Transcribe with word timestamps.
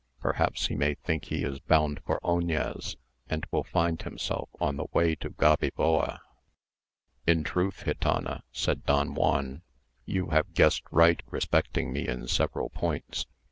Perhaps 0.19 0.65
he 0.65 0.75
may 0.75 0.95
think 0.95 1.25
he 1.25 1.43
is 1.43 1.59
bound 1.59 2.01
for 2.03 2.19
Oñez, 2.23 2.95
and 3.29 3.45
will 3.51 3.63
find 3.63 4.01
himself 4.01 4.49
on 4.59 4.75
the 4.75 4.87
way 4.93 5.13
to 5.17 5.29
Gaviboa." 5.29 6.17
"In 7.27 7.43
truth, 7.43 7.83
gitana," 7.85 8.41
said 8.51 8.83
Don 8.87 9.13
Juan, 9.13 9.61
"you 10.07 10.31
have 10.31 10.55
guessed 10.55 10.85
right 10.89 11.21
respecting 11.29 11.93
me 11.93 12.07
in 12.07 12.27
several 12.27 12.71
points. 12.71 13.27